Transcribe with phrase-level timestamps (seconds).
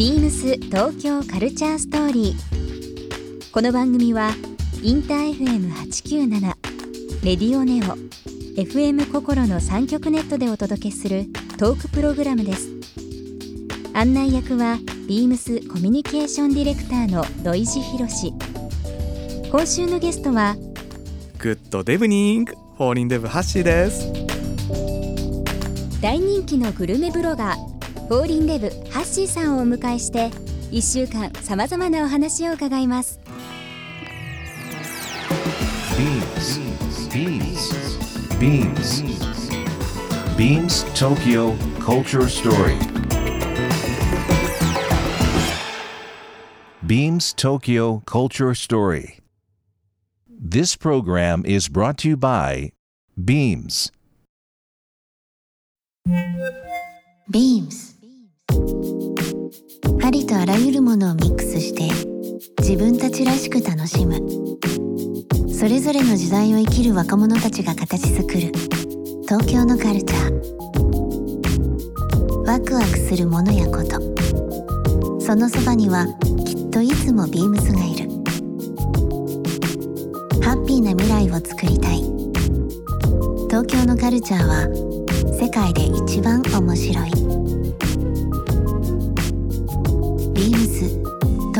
[0.00, 3.52] ビームス東京カルチャーストーリー。
[3.52, 4.30] この番組は
[4.82, 6.40] インター FM897
[7.22, 7.98] レディオネオ
[8.58, 11.26] FM 心の三極ネットでお届けする
[11.58, 12.70] トークプログラムです。
[13.92, 18.32] 案内役はビームスコミュニケーションディレクターの土井地博。
[19.50, 20.56] 今週のゲストは
[21.36, 24.10] グッドデブニングフォーリンデブはっしーです
[26.00, 27.69] 大人気のグルメブロガー
[28.10, 30.30] フォーリンデブハッシーさんをお迎えして
[30.72, 33.20] 1週間さまざまなお話を伺います
[38.40, 39.02] Beams.
[40.36, 42.78] Beams Tokyo Culture Story.
[46.84, 49.20] Beams Tokyo Culture Story.
[50.26, 52.72] This program is brought to you by
[53.16, 53.92] Beams.
[57.30, 57.99] Beams
[60.02, 61.88] ありとあらゆるものをミックスして
[62.58, 64.16] 自分たちらしく楽しむ。
[65.52, 68.52] それぞれの時代を生きる若者たちが形作る。
[69.28, 70.30] 東京のカルチャー。
[72.46, 74.00] ワクワクするものやこと。
[75.20, 76.06] そのそばには
[76.46, 78.08] きっといつもビームスがいる。
[80.42, 82.02] ハッピーな未来を作りたい。
[83.48, 84.66] 東京のカルチャーは
[85.38, 87.49] 世界で一番面白い。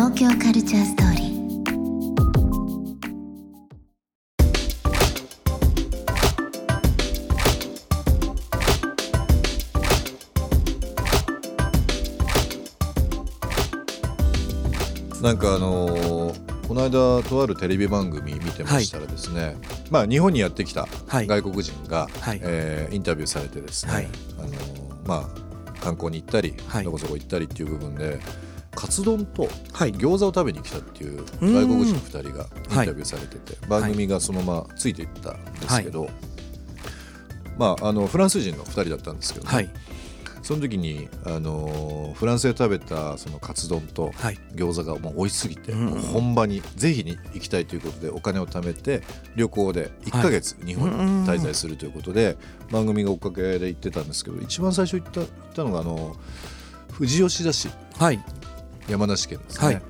[0.02, 15.22] 東京カルチャーストーリー。
[15.22, 19.58] なんかあのーこの間とあるテレビ番組見てましたらですね、
[19.90, 21.26] まあ日本にやってきたはい。
[21.26, 22.40] 外国人が、はい。
[22.42, 24.08] えーインタビューされてですね、はい。
[24.38, 26.84] あのーまあ観光に行ったり、はい。
[26.84, 28.18] どこそこ行ったりっていう部分で
[28.74, 29.94] カツ丼とはい。
[29.94, 31.54] 餃子を食べに来たっていううん。
[31.54, 36.08] 外国人2人がインタビューされてて、番組がそのままついていったんですけど、
[37.58, 39.70] まああのフランス人の2人だったんですけどね、はい。
[40.42, 44.38] その時に、あのーフランスで食べたそのカツ丼とはい。
[44.54, 49.02] 餃子がもう美味しすぎて、本場にぜひに行きたいということでお金を貯めて
[49.36, 50.90] 旅行で1ヶ月日本
[51.22, 52.36] に滞在するということで、
[52.70, 56.16] 番組が追っかけで行ってたんですけど一番最初行った行ったのがあの
[56.96, 58.22] 富士吉田市はい
[58.88, 59.66] 山梨県ですね。
[59.66, 59.82] はい。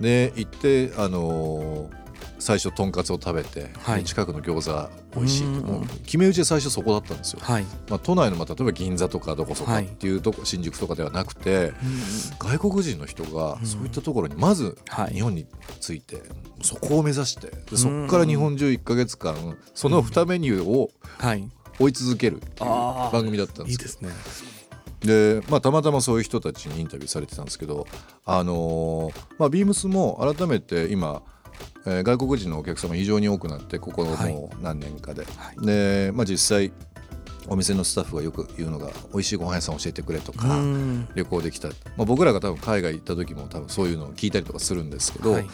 [0.00, 2.06] で行って、あのー
[2.38, 4.04] 最初とんかつを食べて、はい。
[4.04, 5.50] 近くの餃子美味しいとう。
[5.52, 5.54] ん。
[5.66, 7.40] もう決め打ちで最初そこだったんですよ。
[7.42, 7.64] はい。
[7.88, 11.72] まあ、都内の、まあ、例えば銀座とかどこそこっていうとこ、新宿とかではなくて
[12.38, 15.14] 外国人の人がそういったところにまずはい。
[15.14, 15.46] 日本に
[15.80, 16.22] 着いて
[16.62, 21.48] そこを目指してでそこから日本中1か月間その2メニューをはい。
[21.78, 23.12] 追い続けるっていうあー。
[23.12, 24.65] 番組だったんですけどいいですね
[25.00, 27.86] で、まあ、たまたまそういう人たちにインタビューされてたんですけど、
[28.24, 31.22] あのーまあ、ビームスも改めて今、
[31.86, 34.32] えー外国人のお客様非常に多くなってここのはい。
[34.32, 35.66] もう何年かで、はい。
[35.66, 36.72] で、まあ、実際
[37.48, 41.08] お店のスタッフがよく言うのが美味しいご飯屋さん教えてくれとか、うん。
[41.14, 45.46] 旅行できた、まあ、僕らが多分海外行った時も多分そういうのを聞いたりとかするんですけど、はい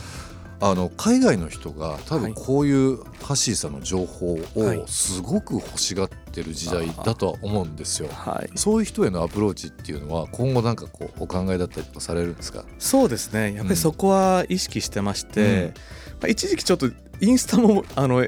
[0.64, 2.34] あの海外の人が多分はい。
[2.34, 4.78] こういうハッシーさんの情報はい。
[4.78, 8.08] をすごく欲しがってる時代だとは思うんですよ。
[8.12, 8.50] はい。
[8.56, 12.64] そういう人へのアプローチっていうのは今後なんかこうお考えだったりとかされるんですか？
[12.78, 13.54] そうですね。
[13.54, 15.72] やっぱりそこは意識してまして、
[16.20, 16.88] まあ、一時期ちょっと
[17.20, 18.24] インスタもあの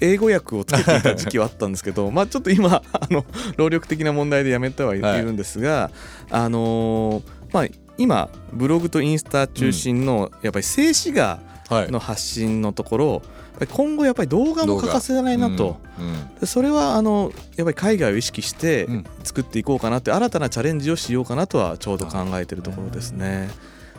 [0.00, 3.24] 英語訳をつけていた時期はあったんですけど まあちょっと今あの
[3.56, 5.90] 労力的な問題でやめてはいはいるんですが、
[6.30, 7.22] あのー
[7.52, 7.66] まあ
[7.98, 13.22] 今ブログとインスタ中心のやっぱり静止画はいの発信のところ、やっ
[13.60, 15.80] ぱり今後やっぱり動画も欠かせないなと。
[15.98, 19.06] うんそれはあのやっぱり海外を意識してうん。
[19.22, 23.48] 作っていこうかなって新たなチャレンジをしようかなとはちょうど考えてるところですね。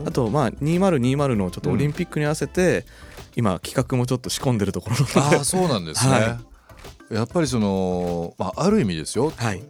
[0.06, 2.86] あとまあ2020のちょっとオリンピックに合わせて、
[3.36, 5.38] 今企画もちょっと仕込んでるところなので。
[5.38, 6.40] ああそうなんですね、は
[7.10, 9.32] やっぱりその、まあ、ある意味ですよ。
[9.36, 9.64] はい。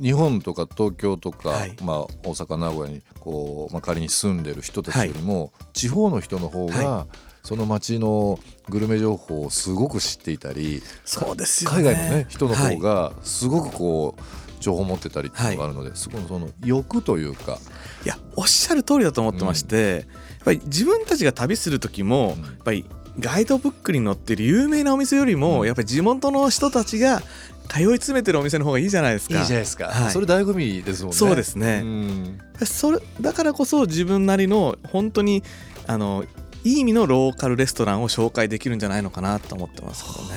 [0.00, 1.76] 日本とか東京とか、はい。
[1.82, 7.06] まあ、大阪名古屋にこう、まあ、仮に住んでる人たちよりも、地方の人の方が、は
[7.46, 11.76] その街のグルメ情報をすごく知っていたりそうですよね。
[11.76, 14.22] 海外の、ね、人の方がすごくこう
[14.58, 17.60] 情報を持ってたりっていうのがあるので、すごいその欲というか、
[18.04, 22.42] いやおっしゃる通りだと思ってまして、やっぱり自分たちが旅する時も、うん。
[22.42, 22.84] やっぱり
[23.20, 25.66] ガイドブックに載ってる有名なお店よりも、うん。
[25.68, 27.22] やっぱり地元の人たちが
[27.68, 29.38] 通い詰めてるお店の方がいいじゃないですか。
[29.38, 30.10] いいじゃないですか、はい。
[30.10, 31.16] それ醍醐味ですもんね。
[31.16, 31.82] そうですね。
[31.84, 32.38] うん。
[32.64, 35.44] それだからこそ自分なりの本当に
[35.86, 36.24] あの
[36.66, 40.34] いい意味のローカルレストランを紹介できるんじゃないのかなと思ってますけどね。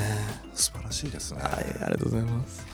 [0.54, 1.42] 素晴らしいですね。
[1.42, 2.68] はい、ありがとうございます。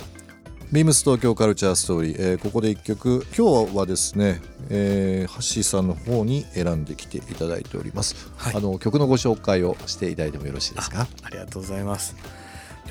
[0.73, 11.07] ビームス東京カルチャーストーリー、えーここで一曲今日はですね、えー、ハッシーさんの方に選んできていただいております、はいあの曲のご紹介をしていただいてもよろしいですか？
[11.23, 12.15] ありがとうございます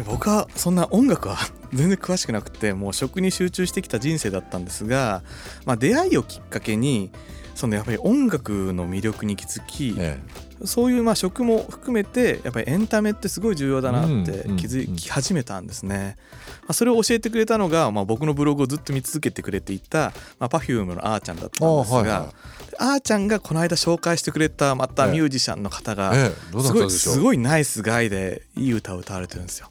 [0.07, 1.37] 僕はそんな音楽は
[1.75, 5.23] 全然詳しくなくてもう食に集中してきた人生だったんですが、
[5.67, 7.11] まあ、出会いをきっかけに
[7.55, 10.19] そのやっぱり音楽の魅力に気づき、え
[10.65, 16.17] そういうまあ食も含めてやっぱりエンタメってすごい重要だなって気づき始めたんですね。
[16.63, 22.35] まあ、それを教えてくれたのが、まあ、僕のブログをずっと見続けてくれていた、まあ、Perfume のあーちゃんだったんですが、あーはいはい。
[22.79, 29.71] あーちゃんがこの間紹介してくれたまたミュージシャンの方が、すごいすごいナイスガイでいい歌を歌われてるんですよ。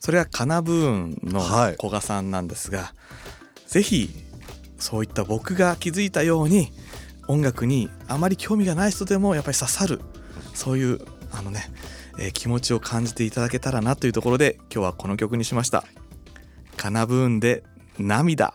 [0.00, 1.76] それはカナブーンのはい。
[1.76, 2.92] 古賀さんなんですが、
[3.66, 4.10] ぜひ
[4.78, 6.72] そういった僕が気づいたように
[7.28, 10.00] 音楽にあまり興味がない人でもやっぱり刺さる
[10.54, 11.70] そういうあのね、
[12.18, 15.84] えー気持ちを感じていただけたらなというところで今日はこの曲にしました。
[16.76, 17.62] カナブーンで
[17.98, 18.54] 涙。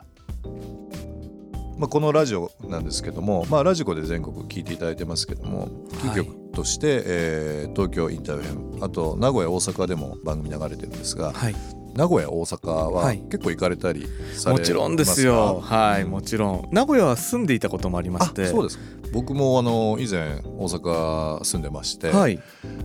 [1.77, 11.55] まあ、このラジオなんですけども、まあ、ラジコで全国聞いていただいてますけどもキー局として、えー東京インターフェムあと名古屋大阪でも番組流れてるんですがはい
[11.93, 13.19] 名古屋大阪ははい。
[13.29, 14.51] 結構行かれたりされますか？
[14.51, 15.59] もちろんですよ。
[15.61, 16.67] はい、うんもちろん。
[16.71, 18.47] 名古屋は住んでいたこともありまあして。
[18.47, 18.83] そうですか。
[19.11, 22.39] 僕もあの以前大阪住んでまして、はい。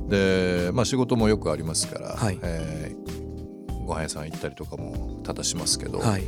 [0.08, 2.38] で、まあ、仕事もよくありますから、はい。
[2.42, 3.28] えー
[3.88, 6.24] ご飯屋さん行ったりとかも多々しますけど、はい。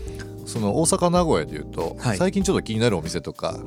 [0.47, 2.17] その大阪名古屋でいうと、はい。
[2.17, 3.61] 最近ちょっと気になるお店とか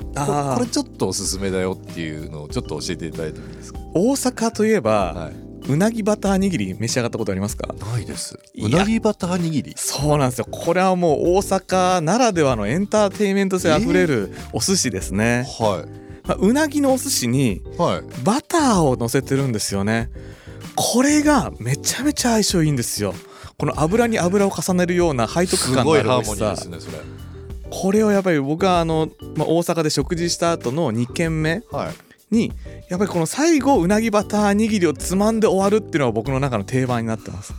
[0.56, 5.32] これちょっとおすすめだよっていうのをちょっと教えていただいてもいいですか、大阪といえば、はい
[5.66, 7.74] うなぎバター握り召し上がったことありますか？
[7.74, 8.38] ないです。
[8.54, 9.72] いうやなぎバター握り？
[9.76, 10.46] そうなんですよ。
[10.50, 15.86] これはもう大阪ならではのエンターテインメント性あふれるお寿司ですね、は
[16.24, 17.62] まあ、うなぎのお寿司に
[18.22, 20.10] バターを乗せてるんですよね。
[20.76, 23.14] これがめちゃめちゃ相性いいんですよ。
[23.56, 26.44] この油に油を重ねるような背徳す感のある美味しさ。
[26.44, 26.98] ニーですねそれ。
[27.70, 31.94] これをやっぱり僕はあの、まあ、大阪で食事した後の2軒目はい
[32.34, 32.52] に
[32.88, 37.54] やっぱりこの最後うなぎバター握りをつまんで終わるっていうのが僕の中の定番になってます。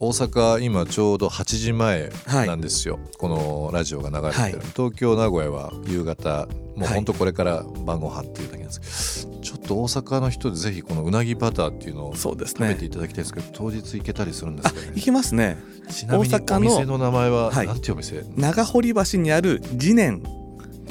[0.00, 4.52] 大阪今ちょうど8時前なんですよ、このラジオが流れてる、はい。
[4.74, 6.46] 東京名古屋は夕方
[6.76, 6.94] もうはい。
[6.96, 9.26] ほんとこれから晩ご飯っていうだけなんです。
[9.26, 14.92] けど、ちょっと大阪の人でぜひこのうなぎバターっていうのを食べてねいただきたいんですけど、当日行けたりするんですかね？
[14.94, 15.56] いけますね。
[15.88, 17.66] ちなみにお店の名前ははい。
[17.66, 20.22] なんていうお店、長堀橋にある次年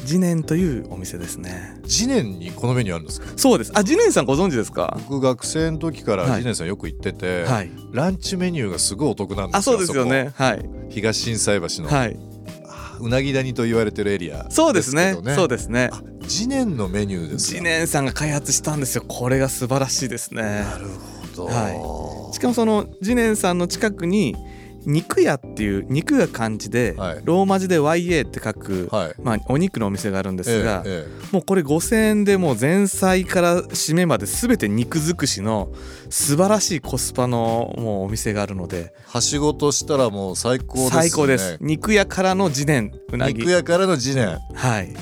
[0.06, 1.80] 次年というお店ですね。
[1.88, 3.28] 次年にこのメニューあるんですか？
[3.36, 3.72] そうです。
[3.74, 4.98] あ次年さんご存知ですか？
[5.10, 6.42] 僕学生の時からはい。
[6.42, 7.72] 次年さんよく行ってて、はい。
[7.92, 9.60] ランチメニューがすごいお得なんですよ。
[9.60, 10.32] あそうですよね。
[10.36, 10.70] はい。
[10.90, 12.20] 東心斎橋の、はい。
[12.68, 15.16] あうなぎ谷と言われてるエリアそうですね。
[15.36, 15.90] そうですね。
[15.92, 17.58] あ次年のメニューですか？
[17.58, 19.04] 次年さんが開発したんですよ。
[19.08, 20.42] これが素晴らしいですね。
[20.42, 24.36] なるほど、はしかもその次年さんの近くに
[24.86, 27.22] 肉屋っていう肉が漢字で、はい。
[27.24, 29.14] ローマ字で YA って書く、はい。
[29.22, 35.72] まあ、お肉のお店があるんですが、えええもうこれ5,000円でもう前菜から締めまで全て肉尽くしの
[36.10, 38.94] 素晴らしいコスパのもうお店があるので。
[38.98, 40.90] えはしごとしたらもう最高ですね。
[40.90, 41.58] 最高です。
[41.62, 43.40] 肉屋からの次年うなぎ。
[43.40, 44.94] 肉屋からの次年はい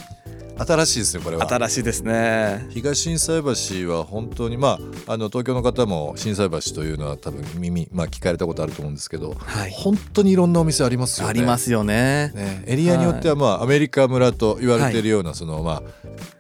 [0.65, 1.47] 新しいですねこれは。
[1.47, 2.67] 新しいですね。
[2.69, 9.71] 東心斎橋は本当にまああの東京の方も心斎橋というのは多分耳、まあ、聞かれたことあると思うんですけどはい。
[9.71, 11.29] 本当にいろんなお店ありますよね。
[11.29, 12.31] ありますよね。
[12.35, 15.83] ね、エリアによってはまあアメリカ村と言われているようなそのまあ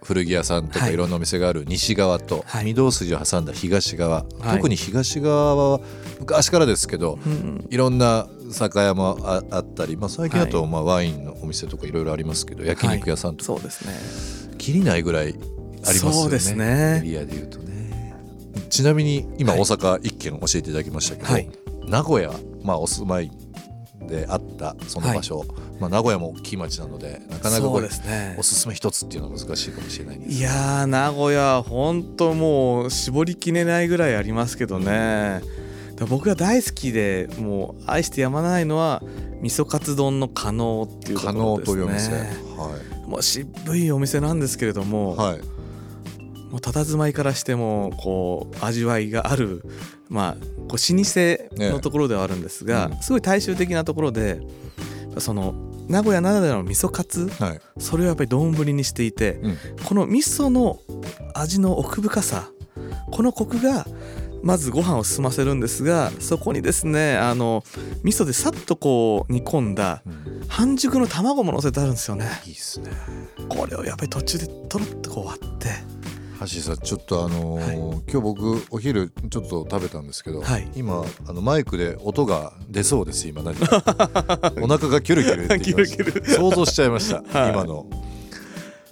[0.03, 0.93] 古着屋さんとかはい。
[0.93, 2.73] いろんなお店がある西側とはい。
[2.73, 4.57] 御堂筋を挟んだ東側、はい。
[4.57, 5.79] 特に東側は
[6.19, 7.67] 昔からですけどうん。
[7.69, 10.71] いろんな酒屋もああったり、まあ、最近だとはい。
[10.71, 13.45] まあワインのお店とかいろいろありますけど焼肉屋さんとか。
[13.45, 13.93] そうですね。
[14.57, 16.13] 切りないぐらいありますよね。
[16.13, 17.01] そうですね。
[17.03, 18.15] エリアでいうとね。
[18.69, 19.61] ちなみに今はい。
[19.61, 21.49] 大阪一軒教えていただきましたけど、はい。
[21.87, 22.31] 名古屋、
[22.63, 23.31] まあ、お住まい
[24.07, 25.45] であったその場所、
[25.79, 28.35] まあ、名古屋も大きい町なのでなかなかこれね。
[28.37, 34.85] おすすめ一つっていうのは難しいかもしれないんですいやー名古屋ほんともう絞りきれないぐらいありますけどね。
[34.85, 35.41] だから
[36.07, 39.03] 僕が大好きでもう愛してやまないのは
[39.41, 41.75] 味噌カツ丼の可能っていうと可ころですね。
[41.75, 45.45] 能というお店、はもう渋いお店なんですけれども,、いはい、も
[46.53, 49.63] う佇まいからしてもこう味わいがある
[50.09, 52.95] まあこう老舗のところではあるんですが、ええ。
[52.95, 53.01] うん。
[53.01, 54.41] すごい大衆的なところで
[55.17, 55.53] その
[55.87, 57.61] 名古屋ならではの味噌カツはい。
[57.79, 59.57] それをやっぱり丼にしていて、うん。
[59.85, 60.79] この味噌の
[61.33, 62.49] 味の奥深さ
[63.11, 63.85] このコクが
[64.43, 67.63] まずご飯を進ませるんですがそこにですねあの
[68.03, 70.31] 味噌でさっとこう煮込んだうん。
[70.51, 72.27] 半熟の卵も乗せてあるんですよね。
[72.45, 72.91] いいっすね。
[73.47, 75.69] これをやっぱり途中でとろっとこう割って。
[76.41, 77.77] 橋井さんちょっとあのーはい。
[77.77, 80.69] 今日僕お昼ちょっと食べたんですけど、はい。
[80.75, 83.81] 今あのマイクで音が出そうです今何か。
[84.61, 87.51] お腹がキュルキュルって 想像しちゃいました、 はい。
[87.51, 87.85] 今の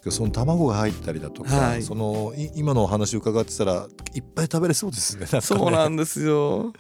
[0.10, 1.84] その卵が入ったりだとか、はい。
[1.84, 5.41] そのい今のお話を伺ってたらいっぱい食べれそうですねね。
[5.41, 6.74] そうなんですよ。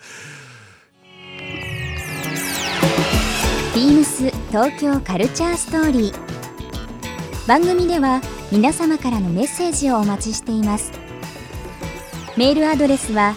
[3.75, 7.47] ビームス東京カルチャーストーリー。
[7.47, 8.21] 番組では
[8.51, 10.91] 皆様からのメッセージをお待ちしています。
[12.37, 13.35] メールアドレスは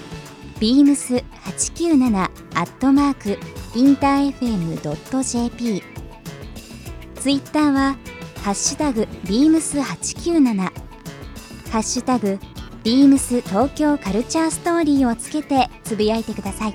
[0.61, 3.39] beams897 アットマーク
[3.75, 5.83] インター FM.jp
[7.17, 7.97] ツイッターは
[8.43, 10.73] ハッシュタグ beams897 ハ
[11.79, 12.41] ッシュタグ
[12.83, 16.75] ビームス東京カルチャーストーリーをつけてつぶやいてください。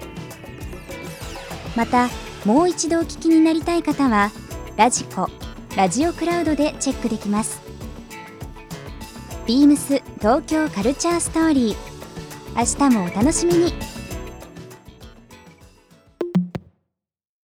[1.76, 2.08] また
[2.46, 4.32] もう一度お聞きになりたい方は
[4.78, 5.28] ラジコ
[5.76, 7.62] ラジオクラウドでチェックできます。
[9.46, 11.76] ビームス東京カルチャーストーリー。
[12.56, 13.74] 明日もお楽しみに。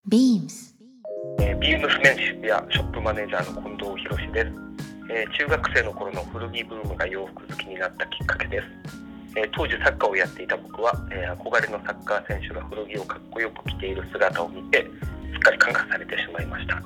[0.09, 0.75] BEAMS
[1.41, 2.23] えービームスメンシ
[2.77, 4.53] ショップマネージャーの近藤博です、
[5.11, 8.65] えー中学生の頃の古着ブームが洋服好きになったきっかけです、
[9.37, 14.87] えー当時サッカーをやっていた僕は、えー憧れのサッカー選手が古着をかっこよく着ている姿を見て
[15.33, 16.81] すっかり感化されてしまいました、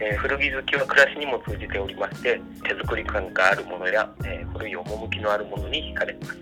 [0.00, 6.38] え古着好きは暮らしにも通じておりまして手作り感があるものや、え古い趣のあるものに惹かれます。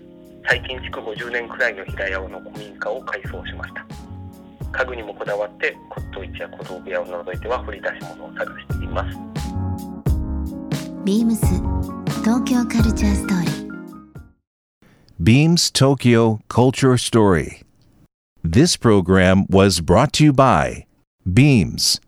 [0.49, 3.86] 最近築50年くらいの平屋の古民家を改装しました。
[4.71, 9.17] 家具にもこだわって骨董市や小道具屋を除いては掘り出し物を探しています
[11.03, 11.37] BEAMS
[12.23, 13.67] 東京カルチャーストーリー
[15.19, 17.63] Beams Tokyo Culture Story.
[18.43, 20.85] This program was brought to you by
[21.25, 21.99] Beams.